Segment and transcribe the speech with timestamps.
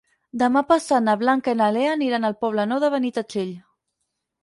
[0.41, 3.57] Demà passat na Blanca i na Lea aniran al Poble Nou de Benitatxell.